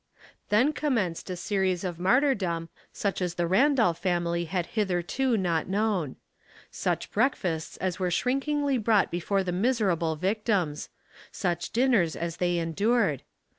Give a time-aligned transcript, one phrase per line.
[0.49, 6.15] Then commenced a series of martyrdom such as the Randolph family had hitherto not known.
[6.71, 10.89] Such breakfasts as were shrinkingly brought be fore the miserable victims!
[11.31, 13.21] Such dinners as they endured